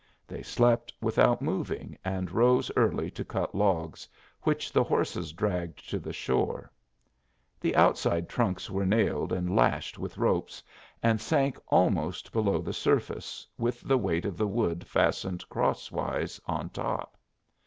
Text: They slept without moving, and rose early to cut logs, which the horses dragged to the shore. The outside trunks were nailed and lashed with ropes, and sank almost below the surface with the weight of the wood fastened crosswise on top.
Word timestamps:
They 0.27 0.41
slept 0.41 0.91
without 0.99 1.43
moving, 1.43 1.95
and 2.03 2.31
rose 2.31 2.71
early 2.75 3.11
to 3.11 3.23
cut 3.23 3.53
logs, 3.53 4.07
which 4.41 4.73
the 4.73 4.83
horses 4.83 5.31
dragged 5.31 5.87
to 5.91 5.99
the 5.99 6.11
shore. 6.11 6.71
The 7.59 7.75
outside 7.75 8.27
trunks 8.27 8.67
were 8.67 8.83
nailed 8.87 9.31
and 9.31 9.55
lashed 9.55 9.99
with 9.99 10.17
ropes, 10.17 10.63
and 11.03 11.21
sank 11.21 11.59
almost 11.67 12.31
below 12.31 12.61
the 12.63 12.73
surface 12.73 13.45
with 13.59 13.79
the 13.81 13.97
weight 13.99 14.25
of 14.25 14.37
the 14.37 14.47
wood 14.47 14.87
fastened 14.87 15.47
crosswise 15.49 16.41
on 16.47 16.71
top. 16.71 17.15